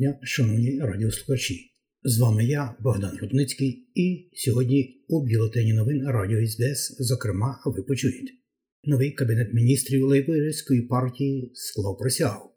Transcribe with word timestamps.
Дня, 0.00 0.18
шановні 0.22 0.80
радіослухачі. 0.80 1.74
З 2.02 2.18
вами 2.18 2.44
я, 2.44 2.76
Богдан 2.80 3.18
Рудницький, 3.20 3.90
і 3.94 4.30
сьогодні 4.34 5.04
у 5.08 5.26
бюлетені 5.26 5.72
новин 5.72 6.06
Радіо 6.06 6.46
СБС, 6.46 6.96
зокрема, 6.98 7.62
ви 7.66 7.82
почуєте. 7.82 8.32
Новий 8.84 9.10
кабінет 9.10 9.54
міністрів 9.54 10.04
Лейбористської 10.04 10.82
партії 10.82 11.50
склав 11.54 11.98
присягу. 11.98 12.50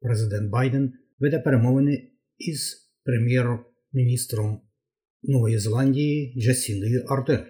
Президент 0.00 0.50
Байден 0.50 0.92
веде 1.18 1.38
перемовини 1.38 2.10
із 2.38 2.90
прем'єр-міністром 3.04 4.60
Нової 5.22 5.58
Зеландії 5.58 6.34
Джасіндою 6.38 7.04
Арден. 7.08 7.46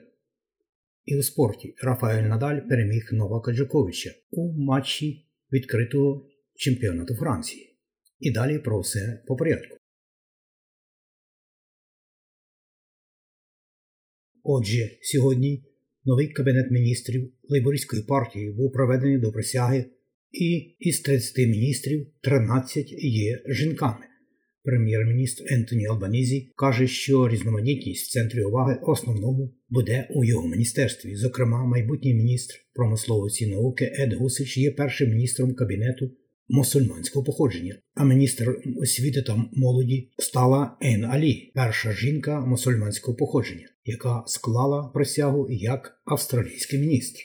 І 1.05 1.19
у 1.19 1.23
спорті 1.23 1.75
Рафаель 1.83 2.29
Надаль 2.29 2.61
переміг 2.69 3.09
Новака 3.13 3.53
Джоковича 3.53 4.11
у 4.30 4.53
матчі 4.53 5.27
відкритого 5.53 6.29
чемпіонату 6.57 7.15
Франції. 7.15 7.70
І 8.20 8.30
далі 8.30 8.59
про 8.59 8.80
все 8.80 9.23
по 9.27 9.37
порядку. 9.37 9.77
Отже, 14.43 14.99
сьогодні 15.02 15.65
новий 16.04 16.29
кабінет 16.29 16.71
міністрів 16.71 17.32
Лейбористської 17.43 18.02
партії 18.02 18.51
був 18.51 18.73
проведений 18.73 19.18
до 19.18 19.32
присяги, 19.32 19.85
і 20.32 20.77
із 20.79 21.01
30 21.01 21.37
міністрів 21.38 22.07
13 22.21 22.93
є 23.02 23.43
жінками. 23.49 24.07
Прем'єр-міністр 24.62 25.45
Ентоні 25.49 25.87
Албанізі 25.87 26.52
каже, 26.57 26.87
що 26.87 27.29
різноманітність 27.29 28.09
в 28.09 28.12
центрі 28.12 28.43
уваги 28.43 28.79
основному 28.82 29.55
буде 29.68 30.09
у 30.10 30.24
його 30.24 30.49
міністерстві. 30.49 31.16
Зокрема, 31.16 31.65
майбутній 31.65 32.15
міністр 32.15 32.55
промисловості 32.74 33.45
і 33.45 33.51
науки 33.51 33.93
Ед 33.99 34.12
Гусич 34.12 34.59
є 34.59 34.71
першим 34.71 35.10
міністром 35.10 35.55
кабінету 35.55 36.10
мусульманського 36.51 37.24
походження, 37.24 37.76
а 37.95 38.04
міністр 38.04 38.56
освіти 38.82 39.23
та 39.23 39.45
молоді 39.52 40.10
стала 40.18 40.76
Ен 40.82 41.04
Алі, 41.04 41.52
перша 41.54 41.93
жінка 41.93 42.40
мусульманського 42.40 43.16
походження, 43.16 43.66
яка 43.84 44.24
склала 44.26 44.88
присягу 44.95 45.46
як 45.51 46.02
австралійський 46.04 46.80
міністр. 46.80 47.21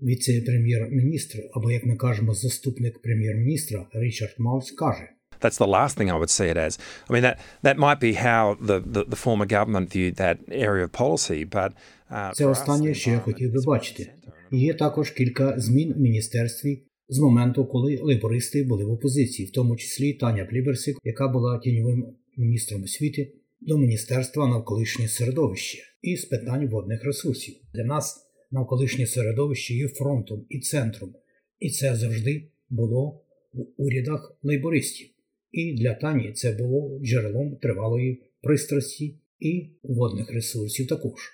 Віце-прем'єр-міністр, 0.00 1.38
або 1.54 1.70
як 1.70 1.84
ми 1.84 1.96
кажемо, 1.96 2.34
заступник 2.34 3.02
прем'єр-міністра 3.02 3.86
Річард 3.92 4.34
Маус 4.38 4.70
каже. 4.70 5.08
That's 5.40 5.58
the 5.58 5.66
last 5.66 5.98
thing 5.98 6.08
I 6.10 6.18
would 6.20 6.30
see 6.30 6.48
it 6.54 6.56
as. 6.56 6.78
I 7.08 7.12
mean, 7.12 7.22
that, 7.22 7.36
that 7.62 7.76
might 7.76 8.00
be 8.00 8.12
how 8.28 8.42
the, 8.68 8.78
the, 8.94 9.02
the 9.12 9.20
former 9.24 9.46
government 9.56 9.86
viewed 9.96 10.16
that 10.16 10.36
area 10.66 10.84
of 10.84 10.92
policy, 10.92 11.40
but... 11.44 11.70
Uh, 12.10 12.32
Це 12.32 12.46
останнє, 12.46 12.94
що 12.94 13.10
я 13.10 13.18
хотів 13.18 13.52
би 13.52 13.60
бачити. 13.66 14.12
Є 14.50 14.74
також 14.74 15.10
кілька 15.10 15.60
змін 15.60 15.94
у 15.96 16.00
міністерстві 16.00 16.82
з 17.08 17.18
моменту, 17.18 17.64
коли 17.64 17.98
лейбористи 18.02 18.64
були 18.64 18.84
в 18.84 18.90
опозиції, 18.90 19.48
в 19.48 19.52
тому 19.52 19.76
числі 19.76 20.12
Таня 20.12 20.44
Пліберсик, 20.44 20.96
яка 21.04 21.28
була 21.28 21.58
тіньовим 21.58 22.06
міністром 22.36 22.82
освіти, 22.82 23.32
до 23.60 23.78
Міністерства 23.78 24.48
навколишнє 24.48 25.08
середовище 25.08 25.78
і 26.02 26.16
з 26.16 26.24
питань 26.24 26.68
водних 26.68 27.04
ресурсів. 27.04 27.54
Для 27.74 27.84
нас 27.84 28.26
навколишнє 28.50 29.06
середовище 29.06 29.74
є 29.74 29.88
фронтом 29.88 30.46
і 30.48 30.60
центром, 30.60 31.14
і 31.58 31.70
це 31.70 31.96
завжди 31.96 32.48
було 32.70 33.20
в 33.52 33.66
урядах 33.76 34.38
лейбористів. 34.42 35.08
І 35.52 35.74
для 35.74 35.94
Тані 35.94 36.32
це 36.32 36.52
було 36.52 37.00
джерелом 37.02 37.56
тривалої 37.56 38.22
пристрасті 38.42 39.16
і 39.40 39.70
водних 39.82 40.32
ресурсів 40.32 40.86
також. 40.86 41.32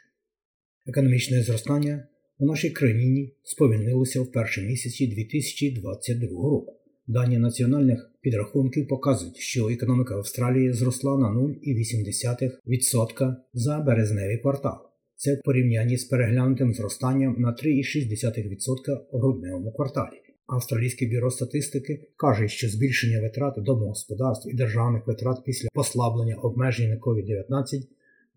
Економічне 0.86 1.42
зростання 1.42 2.08
у 2.38 2.46
нашій 2.46 2.70
країні 2.70 3.32
сповільнилося 3.42 4.20
в 4.20 4.32
перші 4.32 4.62
місяці 4.62 5.06
2022 5.06 6.28
року. 6.28 6.74
Дані 7.06 7.38
національних 7.38 8.10
підрахунків 8.20 8.88
показують, 8.88 9.36
що 9.36 9.68
економіка 9.68 10.14
Австралії 10.14 10.72
зросла 10.72 11.18
на 11.18 11.28
0,8% 11.28 13.34
за 13.52 13.78
березневий 13.78 14.38
квартал. 14.38 14.78
Це 15.16 15.34
в 15.34 15.42
порівнянні 15.42 15.96
з 15.96 16.04
переглянутим 16.04 16.74
зростанням 16.74 17.36
на 17.38 17.48
3,6% 17.48 19.00
в 19.12 19.18
грудневому 19.18 19.72
кварталі. 19.72 20.22
Австралійське 20.46 21.06
бюро 21.06 21.30
статистики 21.30 22.08
каже, 22.16 22.48
що 22.48 22.68
збільшення 22.68 23.20
витрат 23.20 23.54
домогосподарств 23.56 24.50
і 24.50 24.54
державних 24.54 25.06
витрат 25.06 25.44
після 25.44 25.68
послаблення 25.74 26.34
обмежень 26.34 26.90
на 26.90 26.96
COVID-19 26.96 27.82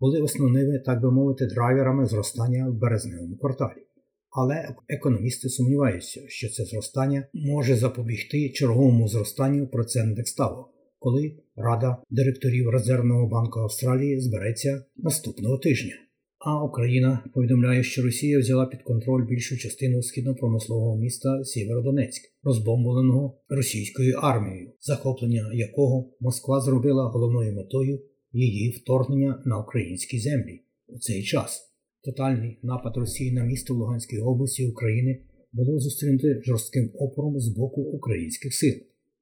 були 0.00 0.20
основними, 0.20 0.78
так 0.78 1.00
би 1.00 1.10
мовити, 1.10 1.46
драйверами 1.46 2.06
зростання 2.06 2.68
в 2.68 2.74
березневому 2.74 3.36
кварталі. 3.36 3.82
Але 4.32 4.74
економісти 4.88 5.48
сумніваються, 5.48 6.20
що 6.28 6.48
це 6.48 6.64
зростання 6.64 7.26
може 7.34 7.76
запобігти 7.76 8.50
черговому 8.50 9.08
зростанню 9.08 9.66
процентних 9.66 10.28
ставок, 10.28 10.68
коли 10.98 11.36
Рада 11.56 11.96
директорів 12.10 12.68
Резервного 12.68 13.28
банку 13.28 13.60
Австралії 13.60 14.20
збереться 14.20 14.84
наступного 14.96 15.58
тижня. 15.58 15.94
А 16.38 16.64
Україна 16.64 17.24
повідомляє, 17.34 17.82
що 17.82 18.02
Росія 18.02 18.38
взяла 18.38 18.66
під 18.66 18.82
контроль 18.82 19.26
більшу 19.26 19.56
частину 19.56 20.02
східно-промислового 20.02 20.98
міста 20.98 21.44
Сєвєродонецьк, 21.44 22.22
розбомбленого 22.42 23.40
російською 23.48 24.18
армією, 24.18 24.72
захоплення 24.80 25.50
якого 25.54 26.10
Москва 26.20 26.60
зробила 26.60 27.08
головною 27.08 27.52
метою 27.52 28.00
її 28.32 28.70
вторгнення 28.70 29.42
на 29.46 29.58
українські 29.58 30.18
землі 30.18 30.60
у 30.86 30.98
цей 30.98 31.22
час. 31.22 31.71
Тотальний 32.04 32.58
напад 32.62 32.96
Росії 32.96 33.32
на 33.32 33.44
місто 33.44 33.74
в 33.74 33.76
Луганській 33.76 34.18
області 34.18 34.66
України 34.66 35.22
було 35.52 35.80
зустрінуто 35.80 36.28
жорстким 36.42 36.90
опором 36.94 37.40
з 37.40 37.48
боку 37.48 37.82
українських 37.82 38.54
сил. 38.54 38.74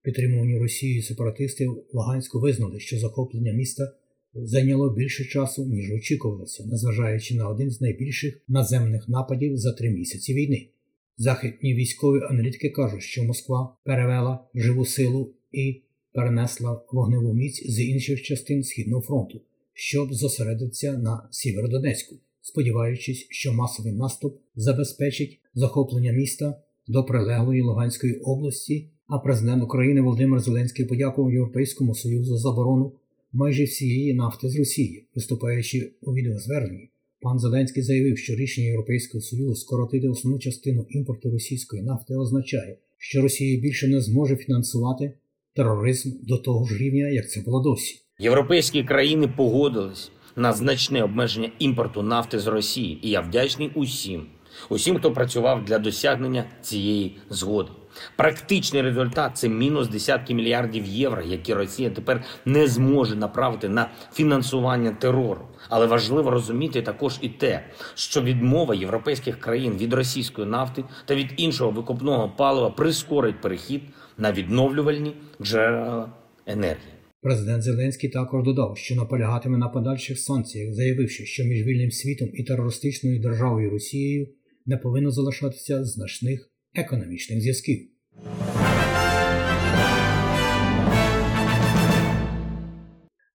Підтримувані 0.02 0.58
Росією 0.58 1.02
сепаратисти 1.02 1.68
в 1.68 1.84
Луганську 1.92 2.40
визнали, 2.40 2.80
що 2.80 2.98
захоплення 2.98 3.52
міста 3.52 3.92
зайняло 4.34 4.94
більше 4.94 5.24
часу, 5.24 5.66
ніж 5.66 5.92
очікувалося, 5.92 6.66
незважаючи 6.66 7.34
на 7.34 7.48
один 7.48 7.70
з 7.70 7.80
найбільших 7.80 8.42
наземних 8.48 9.08
нападів 9.08 9.56
за 9.56 9.72
три 9.72 9.90
місяці 9.90 10.34
війни. 10.34 10.68
Західні 11.16 11.74
військові 11.74 12.20
аналітики 12.30 12.70
кажуть, 12.70 13.02
що 13.02 13.24
Москва 13.24 13.76
перевела 13.84 14.48
живу 14.54 14.84
силу 14.84 15.34
і 15.52 15.82
перенесла 16.12 16.82
вогневу 16.92 17.34
міць 17.34 17.70
з 17.70 17.80
інших 17.80 18.22
частин 18.22 18.62
Східного 18.62 19.02
фронту, 19.02 19.40
щоб 19.72 20.14
зосередитися 20.14 20.98
на 20.98 21.28
Сєвєродонецьку, 21.30 22.16
сподіваючись, 22.42 23.26
що 23.30 23.52
масовий 23.52 23.92
наступ 23.92 24.40
забезпечить 24.54 25.40
захоплення 25.54 26.12
міста 26.12 26.62
до 26.86 27.04
прилеглої 27.04 27.62
Луганської 27.62 28.14
області. 28.14 28.90
А 29.06 29.18
президент 29.18 29.62
України 29.62 30.00
Володимир 30.00 30.40
Зеленський 30.40 30.84
подякував 30.84 31.32
Європейському 31.32 31.94
Союзу 31.94 32.36
за 32.36 32.42
заборону 32.42 32.92
майже 33.32 33.64
всієї 33.64 34.14
нафти 34.14 34.48
з 34.48 34.58
Росії, 34.58 35.08
виступаючи 35.14 35.92
у 36.02 36.14
відеозверненні. 36.14 36.90
Пан 37.20 37.38
Зеленський 37.38 37.82
заявив, 37.82 38.18
що 38.18 38.34
рішення 38.34 38.66
Європейського 38.66 39.22
Союзу 39.22 39.54
скоротити 39.54 40.08
основну 40.08 40.38
частину 40.38 40.86
імпорту 40.90 41.30
російської 41.30 41.82
нафти 41.82 42.14
означає, 42.14 42.78
що 42.98 43.22
Росія 43.22 43.60
більше 43.60 43.88
не 43.88 44.00
зможе 44.00 44.36
фінансувати 44.36 45.12
тероризм 45.54 46.10
до 46.22 46.36
того 46.36 46.66
ж 46.66 46.78
рівня, 46.78 47.08
як 47.08 47.30
це 47.30 47.40
було 47.40 47.62
досі. 47.62 47.96
Європейські 48.18 48.84
країни 48.84 49.28
погодились 49.36 50.10
на 50.36 50.52
значне 50.52 51.02
обмеження 51.02 51.50
імпорту 51.58 52.02
нафти 52.02 52.38
з 52.38 52.46
Росії, 52.46 52.98
і 53.02 53.10
я 53.10 53.20
вдячний 53.20 53.72
усім, 53.74 54.26
усім, 54.68 54.98
хто 54.98 55.12
працював 55.12 55.64
для 55.64 55.78
досягнення 55.78 56.44
цієї 56.62 57.18
згоди. 57.30 57.70
Практичний 58.16 58.82
результат 58.82 59.36
це 59.36 59.48
мінус 59.48 59.88
десятки 59.88 60.34
мільярдів 60.34 60.86
євро, 60.86 61.22
які 61.22 61.54
Росія 61.54 61.90
тепер 61.90 62.24
не 62.44 62.66
зможе 62.66 63.16
направити 63.16 63.68
на 63.68 63.90
фінансування 64.12 64.90
терору. 64.90 65.48
Але 65.68 65.86
важливо 65.86 66.30
розуміти 66.30 66.82
також 66.82 67.18
і 67.20 67.28
те, 67.28 67.64
що 67.94 68.22
відмова 68.22 68.74
європейських 68.74 69.40
країн 69.40 69.76
від 69.76 69.92
російської 69.92 70.46
нафти 70.46 70.84
та 71.04 71.14
від 71.14 71.34
іншого 71.36 71.70
викопного 71.70 72.28
палива 72.28 72.70
прискорить 72.70 73.40
перехід 73.40 73.82
на 74.18 74.32
відновлювальні 74.32 75.16
джерела 75.42 76.08
енергії. 76.46 76.99
Президент 77.22 77.62
Зеленський 77.62 78.10
також 78.10 78.44
додав, 78.44 78.78
що 78.78 78.94
наполягатиме 78.94 79.58
на 79.58 79.68
подальших 79.68 80.18
санкціях, 80.18 80.74
заявивши, 80.74 81.24
що 81.24 81.44
між 81.44 81.66
вільним 81.66 81.90
світом 81.90 82.30
і 82.34 82.44
терористичною 82.44 83.20
державою 83.20 83.70
Росією 83.70 84.28
не 84.66 84.76
повинно 84.76 85.10
залишатися 85.10 85.84
значних 85.84 86.50
економічних 86.74 87.40
зв'язків. 87.40 87.78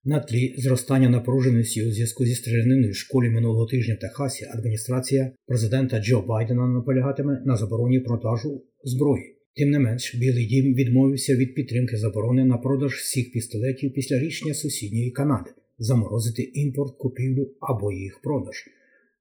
На 0.07 0.19
тлі 0.19 0.55
зростання 0.57 1.09
напруженості 1.09 1.87
у 1.87 1.91
зв'язку 1.91 2.25
зі 2.25 2.35
стріляниною 2.35 2.91
в 2.91 2.95
школі 2.95 3.29
минулого 3.29 3.65
тижня 3.65 3.95
в 3.95 3.99
Техасі 3.99 4.45
адміністрація 4.45 5.31
президента 5.47 5.99
Джо 5.99 6.21
Байдена 6.21 6.67
наполягатиме 6.67 7.41
на 7.45 7.57
забороні 7.57 7.99
продажу 7.99 8.63
зброї. 8.83 9.34
Тим 9.57 9.69
не 9.69 9.79
менш, 9.79 10.15
Білий 10.15 10.45
дім 10.45 10.73
відмовився 10.73 11.35
від 11.35 11.55
підтримки 11.55 11.97
заборони 11.97 12.45
на 12.45 12.57
продаж 12.57 12.93
всіх 12.93 13.31
пістолетів 13.31 13.93
після 13.93 14.19
рішення 14.19 14.53
сусідньої 14.53 15.11
Канади 15.11 15.49
заморозити 15.79 16.41
імпорт, 16.41 16.97
купівлю 16.97 17.51
або 17.59 17.91
їх 17.91 18.21
продаж. 18.23 18.55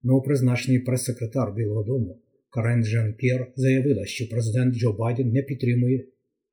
Новопризначений 0.02 0.78
прес-секретар 0.78 1.54
Білого 1.54 1.82
Дому 1.82 2.18
Карен 2.50 2.84
Жен 2.84 3.14
П'єр 3.18 3.52
заявила, 3.56 4.06
що 4.06 4.28
президент 4.28 4.74
Джо 4.74 4.92
Байден 4.92 5.32
не 5.32 5.42
підтримує 5.42 6.04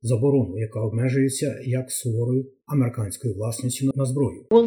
заборону, 0.02 0.58
яка 0.58 0.80
обмежується 0.80 1.60
як 1.64 1.90
суворою 1.90 2.46
американською 2.66 3.34
власністю 3.34 3.90
на 3.94 4.04
зброю. 4.04 4.44
Uh, 4.50 4.66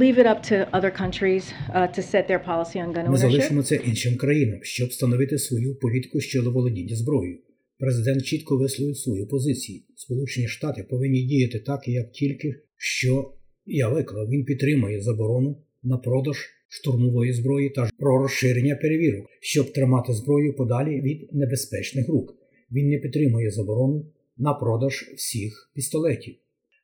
Ми 3.10 3.18
залишимо 3.18 3.64
це 3.64 3.76
іншим 3.76 4.18
країнам, 4.18 4.60
щоб 4.62 4.90
встановити 4.90 5.38
свою 5.38 5.76
політику 5.76 6.20
щодо 6.20 6.52
володіння 6.52 6.96
зброєю. 6.96 7.38
Президент 7.80 8.26
чітко 8.26 8.58
висловив 8.58 8.98
свою 8.98 9.28
позицію. 9.28 9.82
Сполучені 9.96 10.48
Штати 10.48 10.86
повинні 10.90 11.24
діяти 11.24 11.60
так, 11.60 11.88
як 11.88 12.12
тільки 12.12 12.56
що 12.78 13.34
я 13.66 13.90
виклав. 13.90 14.30
Він 14.30 14.46
підтримує 14.46 15.02
заборону 15.02 15.58
на 15.84 15.98
продаж 15.98 16.38
штурмової 16.68 17.34
зброї 17.34 17.70
та 17.70 17.90
про 18.00 18.18
розширення 18.18 18.76
перевірок, 18.76 19.26
щоб 19.42 19.74
тримати 19.74 20.14
зброю 20.14 20.56
подалі 20.56 21.02
від 21.02 21.34
небезпечних 21.34 22.10
рук. 22.10 22.38
Він 22.72 22.90
не 22.90 22.98
підтримує 22.98 23.52
заборону 23.52 24.06
на 24.38 24.54
продаж 24.54 25.12
всіх 25.16 25.72
пістолетів, 25.74 26.36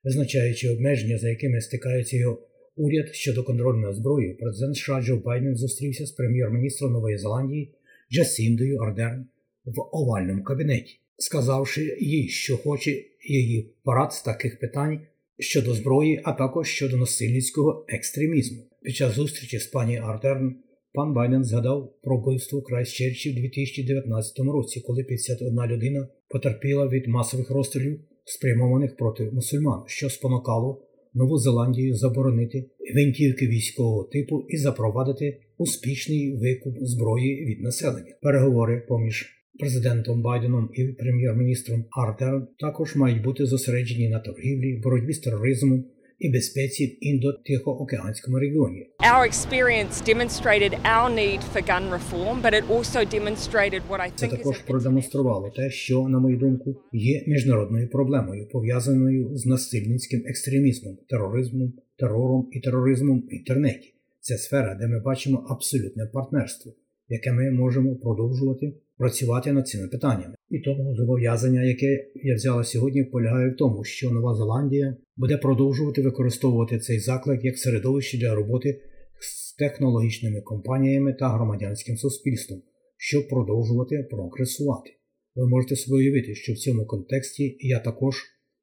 визначаючи 0.04 0.70
обмеження, 0.70 1.18
за 1.18 1.30
якими 1.30 1.62
стикається 1.62 2.18
його 2.18 2.48
уряд 2.76 3.16
щодо 3.16 3.44
контролю 3.44 3.78
над 3.78 3.96
зброєю. 3.96 4.38
Президент 4.38 4.76
США 4.76 5.02
Джо 5.02 5.18
Байден 5.18 5.56
зустрівся 5.56 6.06
з 6.06 6.12
прем'єр-міністром 6.12 6.92
Нової 6.92 7.18
Зеландії 7.18 7.74
Джасіндою 8.12 8.78
Ардерн 8.78 9.26
в 9.66 9.82
овальному 9.92 10.44
кабінеті, 10.44 11.00
сказавши 11.18 11.98
їй, 12.02 12.28
що 12.28 12.58
хоче 12.58 13.04
її 13.30 13.76
порад 13.84 14.14
з 14.14 14.22
таких 14.22 14.60
питань 14.60 15.00
щодо 15.40 15.74
зброї, 15.74 16.22
а 16.24 16.34
також 16.34 16.68
щодо 16.68 16.98
насильницького 16.98 17.86
екстремізму. 17.88 18.64
Під 18.82 18.96
час 18.96 19.16
зустрічі 19.16 19.60
з 19.60 19.68
пані 19.68 19.98
Ардерн 19.98 20.56
пан 20.94 21.14
Байден 21.14 21.44
згадав 21.44 21.94
про 22.04 22.18
вбивство 22.18 22.60
у 22.60 22.62
Крайстчерчі 22.62 23.32
в 23.32 23.36
2019 23.36 24.40
році, 24.40 24.82
коли 24.82 25.04
51 25.04 25.66
людина 25.68 26.08
потерпіла 26.30 26.88
від 26.88 27.08
масових 27.08 27.50
розстрілів, 27.50 28.00
спрямованих 28.26 28.98
проти 28.98 29.32
мусульман, 29.32 29.84
що 29.88 30.10
спонукало 30.10 30.88
Нову 31.14 31.38
Зеландію 31.38 31.96
заборонити 31.96 32.70
гвинтівки 32.94 33.48
військового 33.48 34.04
типу 34.04 34.46
і 34.50 34.58
запровадити 34.58 35.42
успішний 35.58 36.38
викуп 36.38 36.76
зброї 36.82 37.46
від 37.46 37.62
населення. 37.62 38.16
Переговори 38.22 38.86
поміж 38.88 39.41
президентом 39.62 40.22
Байденом 40.22 40.70
і 40.74 40.84
прем'єр-міністром 40.88 41.86
Ардерн 41.92 42.48
також 42.60 42.96
мають 42.96 43.24
бути 43.24 43.46
зосереджені 43.46 44.10
на 44.10 44.20
торгівлі, 44.20 44.82
боротьбі 44.84 45.14
з 45.14 45.20
тероризмом 45.20 45.86
і 46.20 46.30
безпеці 46.30 46.86
в 46.86 47.06
індо-тихоокеанському 47.08 48.40
регіоні. 48.40 48.88
Our 49.00 49.24
experience 49.32 49.96
demonstrated 50.14 50.74
our 50.96 51.10
need 51.22 51.42
for 51.54 51.62
gun 51.72 51.86
reform, 51.98 52.36
but 52.46 52.54
it 52.60 52.66
also 52.76 53.00
demonstrated 53.18 53.82
what 53.90 54.00
I 54.00 54.10
think 54.10 54.34
is 54.34 54.38
також 54.38 54.58
продемонструвало 54.60 55.50
те, 55.56 55.70
що, 55.70 56.08
на 56.10 56.20
мою 56.20 56.38
думку, 56.38 56.76
є 56.94 57.24
міжнародною 57.28 57.90
проблемою, 57.90 58.48
пов'язаною 58.52 59.38
з 59.38 59.46
насильницьким 59.46 60.22
екстремізмом, 60.26 60.98
тероризмом, 61.10 61.74
терором 61.98 62.48
і 62.52 62.60
тероризмом 62.60 63.20
в 63.20 63.34
інтернеті. 63.34 63.94
Це 64.20 64.38
сфера, 64.38 64.76
де 64.76 64.88
ми 64.88 65.00
бачимо 65.00 65.46
абсолютне 65.50 66.06
партнерство, 66.06 66.74
яке 67.10 67.32
ми 67.32 67.52
можемо 67.52 67.96
продовжувати 67.96 68.74
працювати 69.02 69.52
над 69.52 69.68
цими 69.68 69.88
питаннями. 69.88 70.36
І 70.50 70.60
тому 70.60 70.96
зобов'язання, 70.96 71.64
яке 71.64 72.08
я 72.16 72.36
взяла 72.36 72.64
сьогодні, 72.64 73.04
полягає 73.04 73.50
в 73.50 73.56
тому, 73.58 73.84
що 73.84 74.12
Нова 74.12 74.36
Зеландія 74.36 74.98
буде 75.18 75.38
продовжувати 75.38 76.02
використовувати 76.02 76.80
цей 76.80 77.00
заклик 77.00 77.46
як 77.46 77.58
середовище 77.58 78.18
для 78.18 78.36
роботи 78.36 78.82
з 79.20 79.56
технологічними 79.56 80.42
компаніями 80.42 81.14
та 81.14 81.30
громадянським 81.30 81.98
суспільством, 81.98 82.62
щоб 82.98 83.28
продовжувати 83.28 84.08
прогресувати. 84.12 84.90
Ви 85.36 85.48
можете 85.48 85.76
собі 85.76 85.98
уявити, 85.98 86.36
що 86.36 86.54
в 86.54 86.58
цьому 86.58 86.86
контексті 86.86 87.58
я 87.60 87.80
також 87.80 88.16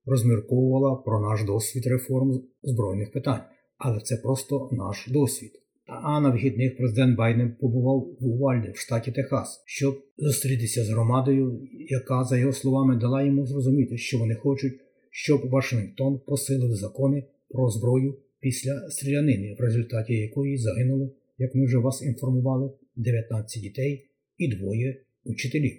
розмірковувала 0.07 0.97
про 0.97 1.21
наш 1.21 1.45
досвід 1.45 1.87
реформ 1.87 2.43
збройних 2.63 3.13
питань, 3.13 3.43
але 3.79 4.01
це 4.01 4.17
просто 4.17 4.69
наш 4.73 5.09
досвід. 5.11 5.53
А 5.89 6.21
на 6.21 6.31
вихідних 6.31 6.77
президент 6.77 7.17
Байден 7.17 7.57
побував 7.61 8.17
в 8.21 8.27
Увальді 8.27 8.71
в 8.75 8.77
штаті 8.77 9.13
Техас, 9.13 9.63
щоб 9.67 10.03
зустрітися 10.19 10.85
з 10.85 10.91
громадою, 10.91 11.69
яка, 11.89 12.25
за 12.25 12.39
його 12.39 12.53
словами, 12.53 12.97
дала 12.97 13.23
йому 13.23 13.47
зрозуміти, 13.47 13.99
що 13.99 14.19
вони 14.19 14.35
хочуть, 14.35 14.81
щоб 15.11 15.49
Вашингтон 15.51 16.21
посилив 16.27 16.75
закони 16.75 17.25
про 17.49 17.71
зброю 17.71 18.19
після 18.41 18.91
стрілянини, 18.91 19.57
в 19.59 19.63
результаті 19.63 20.15
якої 20.15 20.59
загинули, 20.59 21.11
як 21.39 21.55
ми 21.55 21.65
вже 21.65 21.79
вас 21.79 22.03
інформували, 22.03 22.71
19 22.97 23.63
дітей 23.63 24.11
і 24.39 24.57
двоє 24.57 25.01
учителів. 25.25 25.73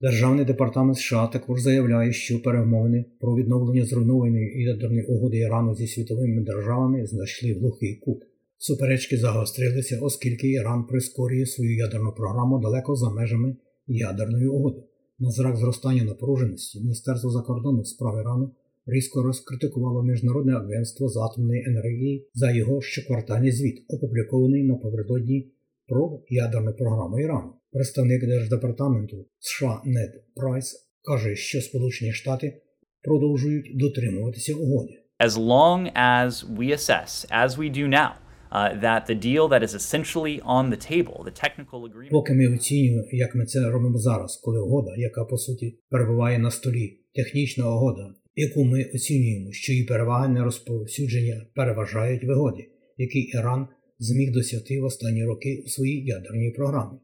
Державний 0.00 0.44
департамент 0.44 0.98
США 0.98 1.26
також 1.26 1.60
заявляє, 1.60 2.12
що 2.12 2.42
перемовини 2.42 3.04
про 3.20 3.36
відновлення 3.36 3.84
зруйнованої 3.84 4.62
ядерної 4.62 5.02
угоди 5.02 5.38
Ірану 5.38 5.74
зі 5.74 5.86
світовими 5.86 6.42
державами 6.42 7.06
знайшли 7.06 7.52
глухий 7.52 7.94
кут. 7.94 8.22
Суперечки 8.58 9.16
загострилися, 9.16 9.98
оскільки 10.02 10.48
Іран 10.48 10.86
прискорює 10.86 11.46
свою 11.46 11.76
ядерну 11.76 12.12
програму 12.12 12.58
далеко 12.58 12.96
за 12.96 13.10
межами 13.10 13.56
ядерної 13.86 14.46
угоди. 14.46 14.82
На 15.18 15.30
зрак 15.30 15.56
зростання 15.56 16.04
напруженості 16.04 16.80
Міністерство 16.80 17.30
закордонних 17.30 17.86
справ 17.86 18.20
Ірану 18.20 18.54
різко 18.86 19.22
розкритикувало 19.22 20.02
Міжнародне 20.02 20.52
агентство 20.56 21.08
з 21.08 21.16
атомної 21.16 21.64
енергії 21.66 22.28
за 22.34 22.50
його 22.50 22.82
щоквартальний 22.82 23.52
звіт, 23.52 23.84
опублікований 23.88 24.64
напередодні 24.64 25.52
про 25.88 26.22
ядерну 26.28 26.72
програму 26.72 27.20
Ірану. 27.20 27.52
Представник 27.72 28.26
Держдепартаменту 28.26 29.26
США 29.38 29.82
Нед 29.84 30.24
Прайс 30.34 30.88
каже, 31.02 31.36
що 31.36 31.60
Сполучені 31.60 32.12
Штати 32.12 32.62
продовжують 33.02 33.78
дотримуватися 33.78 34.54
угоди. 34.54 35.04
as 35.20 35.38
long 35.38 35.90
as 35.94 36.44
we 36.44 36.72
assess, 36.72 37.24
as 37.30 37.56
we 37.56 37.68
do 37.70 37.88
now, 37.88 38.16
uh, 38.54 38.80
that 38.86 39.06
the 39.06 39.14
deal 39.14 39.48
that 39.48 39.62
is 39.62 39.74
essentially 39.74 40.40
on 40.56 40.70
the 40.70 40.80
table, 40.92 41.16
the 41.24 41.36
technical 41.44 41.80
agreement. 41.88 42.10
Поки 42.10 42.34
ми 42.34 42.54
оцінюємо, 42.54 43.04
як 43.12 43.34
ми 43.34 43.46
це 43.46 43.70
робимо 43.70 43.98
зараз, 43.98 44.36
коли 44.36 44.60
угода, 44.60 44.94
яка 44.96 45.24
по 45.24 45.38
суті 45.38 45.78
перебуває 45.90 46.38
на 46.38 46.50
столі, 46.50 47.00
технічна 47.14 47.74
угода, 47.74 48.14
яку 48.36 48.64
ми 48.64 48.84
оцінюємо, 48.94 49.52
що 49.52 49.72
її 49.72 49.84
переваги 49.84 50.28
на 50.28 50.44
розповсюдження 50.44 51.46
переважають 51.54 52.24
вигоди, 52.24 52.68
які 52.98 53.18
Іран 53.18 53.66
зміг 53.98 54.32
досягти 54.32 54.80
в 54.80 54.84
останні 54.84 55.24
роки 55.24 55.62
у 55.66 55.68
своїй 55.68 56.04
ядерній 56.04 56.50
програмі. 56.50 56.98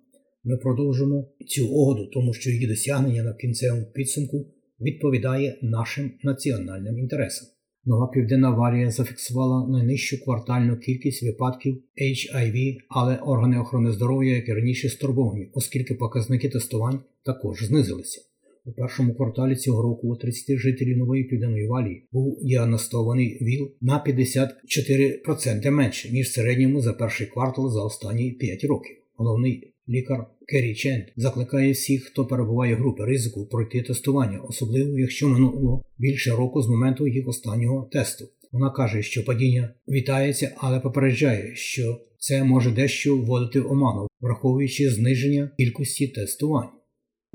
Ми 0.45 0.57
продовжимо 0.57 1.28
цю 1.47 1.69
угоду, 1.69 2.11
тому 2.12 2.35
що 2.35 2.50
її 2.50 2.66
досягнення 2.66 3.23
на 3.23 3.35
кінцевому 3.35 3.87
підсумку 3.95 4.47
відповідає 4.80 5.59
нашим 5.62 6.11
національним 6.23 6.99
інтересам. 6.99 7.49
Нова 7.84 8.06
південна 8.06 8.50
Валія 8.50 8.90
зафіксувала 8.90 9.68
найнижчу 9.68 10.25
квартальну 10.25 10.76
кількість 10.76 11.22
випадків 11.22 11.82
HIV, 12.02 12.76
але 12.88 13.16
органи 13.16 13.58
охорони 13.58 13.92
здоров'я, 13.92 14.37
як 14.37 14.49
і 14.49 14.52
раніше, 14.52 14.88
стурбовані, 14.88 15.50
оскільки 15.52 15.94
показники 15.94 16.49
тестувань 16.49 17.00
також 17.25 17.64
знизилися. 17.64 18.20
У 18.64 18.72
першому 18.72 19.14
кварталі 19.14 19.56
цього 19.56 19.82
року 19.82 20.08
у 20.08 20.16
30 20.16 20.58
жителів 20.58 20.99
нової 20.99 21.25
південної 21.25 21.66
валії 21.66 22.08
був 22.12 22.38
діагностований 22.42 23.38
ВІЛ 23.42 23.70
на 23.80 24.04
54% 24.06 25.70
менше, 25.70 26.12
ніж 26.12 26.26
в 26.26 26.32
середньому 26.32 26.80
за 26.80 26.92
перший 26.92 27.26
квартал 27.26 27.70
за 27.70 27.82
останні 27.82 28.30
5 28.32 28.64
років. 28.64 28.96
Головний 29.14 29.75
лікар 29.90 30.26
Керрі 30.49 30.75
Ченд 30.75 31.04
закликає 31.16 31.73
всіх, 31.73 32.04
хто 32.04 32.26
перебуває 32.26 32.75
в 32.75 32.78
групі 32.78 33.02
ризику, 33.02 33.47
пройти 33.47 33.82
тестування, 33.82 34.38
особливо 34.38 34.99
якщо 34.99 35.28
минуло 35.28 35.82
більше 35.99 36.30
року 36.30 36.62
з 36.62 36.68
моменту 36.68 37.09
їх 37.09 37.28
останнього 37.28 37.88
тесту. 37.92 38.25
Вона 38.52 38.70
каже, 38.70 39.02
що 39.02 39.25
падіння 39.25 39.75
вітається, 39.88 40.54
але 40.56 40.80
попереджає, 40.80 41.54
що 41.54 42.00
це 42.18 42.44
може 42.44 42.70
дещо 42.70 43.16
вводити 43.16 43.61
в 43.61 43.73
оману, 43.73 44.06
враховуючи 44.20 44.90
зниження 44.90 45.50
кількості 45.59 46.09
тестувань. 46.09 46.68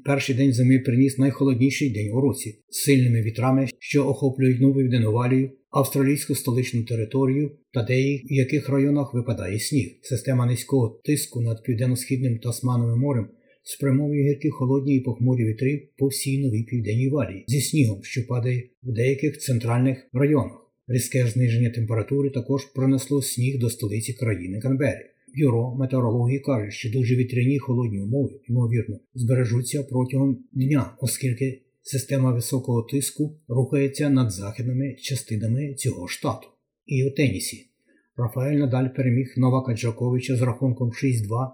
Перший 0.05 0.35
день 0.35 0.53
зими 0.53 0.79
приніс 0.79 1.17
найхолодніший 1.17 1.89
день 1.89 2.11
у 2.13 2.21
році 2.21 2.59
з 2.69 2.77
сильними 2.77 3.21
вітрами, 3.21 3.67
що 3.79 4.07
охоплюють 4.07 4.61
нову 4.61 4.75
Південновалію, 4.75 5.51
австралійську 5.75 6.35
столичну 6.35 6.83
територію 6.83 7.51
та 7.73 7.83
деяких 7.83 8.31
яких 8.31 8.69
районах 8.69 9.13
випадає 9.13 9.59
сніг. 9.59 9.99
Система 10.01 10.45
низького 10.45 11.01
тиску 11.03 11.41
над 11.41 11.63
південно-східним 11.63 12.39
Тасмановим 12.39 12.99
морем 12.99 13.27
спрямовує 13.63 14.23
гіркі 14.23 14.49
холодні 14.49 14.95
і 14.95 14.99
похмурі 14.99 15.45
вітри 15.45 15.89
по 15.97 16.07
всій 16.07 16.39
новій 16.39 16.63
південній 16.63 17.09
валії 17.09 17.45
зі 17.47 17.61
снігом, 17.61 18.03
що 18.03 18.27
падає 18.27 18.69
в 18.83 18.93
деяких 18.93 19.37
центральних 19.37 20.07
районах. 20.13 20.71
Різке 20.87 21.27
зниження 21.27 21.69
температури 21.69 22.29
також 22.29 22.65
пронесло 22.65 23.21
сніг 23.21 23.59
до 23.59 23.69
столиці 23.69 24.13
країни 24.13 24.59
Канбері. 24.59 25.05
Бюро 25.37 25.75
метеорології 25.75 26.39
каже, 26.39 26.71
що 26.71 26.91
дуже 26.91 27.15
вітряні 27.15 27.59
холодні 27.59 27.99
умови, 27.99 28.39
ймовірно, 28.49 28.99
збережуться 29.13 29.83
протягом 29.83 30.37
дня, 30.53 30.97
оскільки 31.01 31.61
система 31.85 32.33
високого 32.33 32.81
тиску 32.81 33.39
рухається 33.47 34.09
над 34.09 34.31
західними 34.31 34.95
частинами 34.95 35.73
цього 35.73 36.07
штату. 36.07 36.47
І 36.85 37.07
у 37.07 37.11
тенісі. 37.11 37.69
Рафаель 38.17 38.57
Надаль 38.57 38.87
переміг 38.95 39.33
Новака 39.37 39.75
Джаковича 39.75 40.35
з 40.35 40.41
рахунком 40.41 40.89
6-2, 40.89 41.51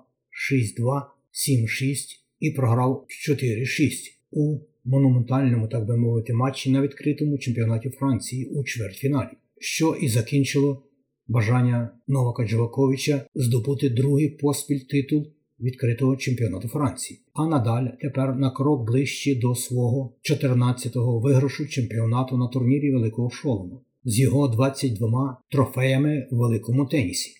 6-2, 0.79 1.01
7-6 1.33 1.95
і 2.39 2.51
програв 2.51 3.07
4-6 3.29 3.91
у 4.31 4.59
монументальному, 4.85 5.67
так 5.67 5.85
би 5.85 5.97
мовити, 5.97 6.33
матчі 6.33 6.71
на 6.71 6.81
відкритому 6.81 7.37
чемпіонаті 7.37 7.89
Франції 7.89 8.45
у 8.45 8.63
чвертьфіналі, 8.63 9.37
що 9.59 9.95
і 10.01 10.07
закінчило 10.07 10.83
бажання 11.27 11.89
Новака 12.07 12.47
Джоваковича 12.47 13.25
здобути 13.35 13.89
другий 13.89 14.29
поспіль 14.29 14.79
титул 14.89 15.27
відкритого 15.61 16.15
чемпіонату 16.15 16.67
Франції. 16.67 17.19
А 17.33 17.47
надаль 17.47 17.87
тепер 18.01 18.35
на 18.35 18.51
крок 18.51 18.87
ближче 18.87 19.35
до 19.35 19.55
свого 19.55 20.13
14-го 20.31 21.19
виграшу 21.19 21.67
чемпіонату 21.67 22.37
на 22.37 22.47
турнірі 22.47 22.91
Великого 22.91 23.29
Шолому 23.29 23.81
з 24.03 24.19
його 24.19 24.47
22 24.47 25.37
трофеями 25.51 26.27
в 26.31 26.35
великому 26.35 26.85
тенісі. 26.85 27.31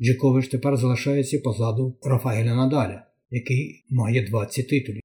Джокович 0.00 0.48
тепер 0.48 0.76
залишається 0.76 1.38
позаду 1.38 1.96
Рафаеля 2.02 2.54
Надаля, 2.54 3.06
який 3.30 3.84
має 3.90 4.26
20 4.26 4.68
титулів. 4.68 5.02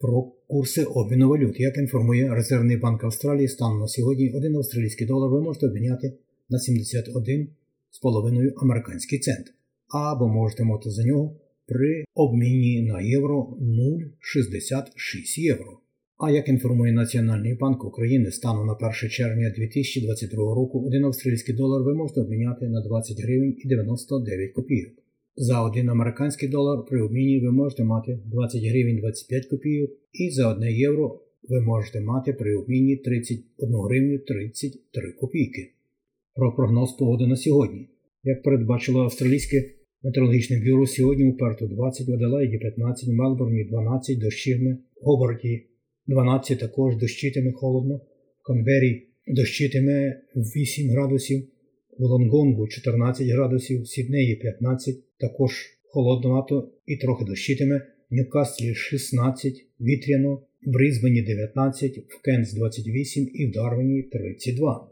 Про 0.00 0.22
курси 0.48 0.84
обміну 0.84 1.28
валют, 1.28 1.60
як 1.60 1.76
інформує 1.76 2.34
Резервний 2.34 2.76
банк 2.76 3.04
Австралії, 3.04 3.48
станом 3.48 3.80
на 3.80 3.88
сьогодні 3.88 4.32
один 4.32 4.56
австралійський 4.56 5.06
долар 5.06 5.30
ви 5.30 5.40
можете 5.40 5.66
обміняти 5.66 6.18
на 6.48 6.58
71,5 6.58 8.52
американський 8.62 9.18
цент, 9.18 9.46
або 9.88 10.28
можете 10.28 10.64
мати 10.64 10.90
за 10.90 11.04
нього 11.04 11.36
при 11.68 12.04
обміні 12.14 12.82
на 12.82 13.00
євро 13.00 13.56
0,66 13.60 15.40
євро. 15.40 15.78
А 16.18 16.30
як 16.30 16.48
інформує 16.48 16.92
Національний 16.92 17.54
банк 17.54 17.84
України, 17.84 18.30
станом 18.30 18.66
на 18.66 18.72
1 18.72 19.10
червня 19.10 19.52
2022 19.56 20.54
року 20.54 20.86
один 20.86 21.04
австралійський 21.04 21.54
долар 21.54 21.82
ви 21.82 21.94
можете 21.94 22.20
обміняти 22.20 22.68
на 22.68 22.82
20 22.82 23.20
гривень 23.20 23.56
і 23.58 23.68
99 23.68 24.52
копійок. 24.52 24.92
За 25.36 25.62
один 25.62 25.88
американський 25.88 26.48
долар 26.48 26.84
при 26.88 27.02
обміні 27.02 27.40
ви 27.40 27.52
можете 27.52 27.84
мати 27.84 28.18
20 28.24 28.64
гривень 28.64 28.98
25 28.98 29.46
копійок, 29.46 29.90
і 30.12 30.30
за 30.30 30.52
1 30.52 30.70
євро 30.70 31.20
ви 31.48 31.60
можете 31.60 32.00
мати 32.00 32.32
при 32.32 32.56
обміні 32.56 32.96
31 32.96 33.74
гривню 33.74 34.18
33 34.18 35.12
копійки. 35.12 35.72
Про 36.34 36.54
прогноз 36.56 36.92
погоди 36.92 37.26
на 37.26 37.36
сьогодні. 37.36 37.88
Як 38.24 38.42
передбачило 38.42 39.00
австралійське 39.02 39.77
метеорологічне 40.02 40.60
бюро, 40.60 40.86
сьогодні 40.86 41.24
у 41.24 41.36
Перту 41.36 41.66
20, 41.66 42.08
в 42.08 42.12
Аделаїді 42.12 42.58
15, 42.58 43.08
в 43.08 43.12
Мелбурні 43.12 43.64
12, 43.64 44.18
дощитиме, 44.18 44.76
Гобарті 45.02 45.66
12 46.06 46.60
також 46.60 46.96
дощитиме 46.96 47.52
холодно, 47.52 48.00
в 48.40 48.46
Канбері 48.46 49.08
дощитиме 49.26 50.20
8 50.36 50.90
градусів, 50.90 51.48
в 51.98 52.02
Лонгонгу 52.02 52.68
14 52.68 53.26
градусів, 53.26 53.82
в 53.82 53.88
Сіднеї 53.88 54.36
15, 54.36 55.18
також 55.18 55.52
холодновато 55.84 56.72
і 56.86 56.96
трохи 56.96 57.24
дощитиме, 57.24 57.86
в 58.10 58.14
Ньюкаслі 58.14 58.74
16, 58.74 59.66
вітряно, 59.80 60.34
в 60.34 60.70
Брізбені 60.70 61.22
19, 61.22 61.98
в 62.08 62.22
Кенс 62.22 62.52
28 62.52 63.28
і 63.34 63.46
в 63.46 63.52
Дарвіні 63.52 64.02
32. 64.02 64.90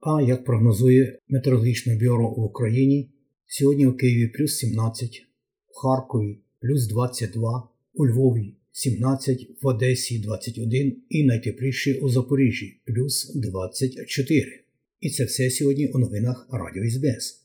А 0.00 0.22
як 0.22 0.44
прогнозує 0.44 1.18
метеорологічне 1.28 1.96
бюро 1.96 2.30
в 2.30 2.40
Україні, 2.40 3.10
сьогодні 3.46 3.86
у 3.86 3.96
Києві 3.96 4.28
плюс 4.28 4.56
17, 4.56 5.26
в 5.68 5.76
Харкові 5.76 6.38
плюс 6.60 6.86
22, 6.86 7.68
у 7.94 8.06
Львові 8.06 8.54
17, 8.72 9.48
в 9.62 9.66
Одесі 9.66 10.18
21 10.18 11.02
і 11.08 11.24
найтепліше 11.24 11.98
у 12.02 12.08
Запоріжжі 12.08 12.80
плюс 12.84 13.32
24. 13.34 14.64
І 15.00 15.10
це 15.10 15.24
все 15.24 15.50
сьогодні 15.50 15.86
у 15.86 15.98
новинах 15.98 16.48
Радіо 16.50 16.90
СБС. 16.90 17.42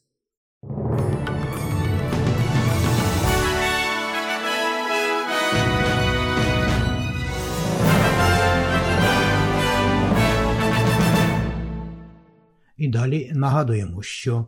І 12.77 12.87
далі 12.87 13.31
нагадуємо, 13.33 14.01
що 14.01 14.47